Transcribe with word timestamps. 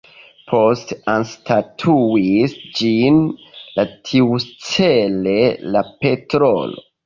Poste 0.51 0.95
anstataŭis 1.11 2.57
ĝin 2.81 3.21
la 3.77 3.87
tiucele 4.11 5.41
la 5.77 5.89
petrolo. 6.05 6.87